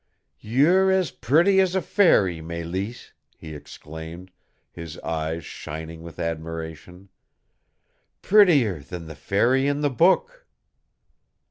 "You're 0.39 0.89
as 0.89 1.11
pretty 1.11 1.59
as 1.59 1.75
a 1.75 1.79
fairy, 1.79 2.39
Mélisse!" 2.41 3.11
he 3.37 3.53
exclaimed, 3.53 4.31
his 4.71 4.97
eyes 5.01 5.45
shining 5.45 6.01
with 6.01 6.17
admiration. 6.17 7.09
"Prettier 8.23 8.79
than 8.79 9.05
the 9.05 9.13
fairy 9.13 9.67
in 9.67 9.81
the 9.81 9.91
book!" 9.91 10.47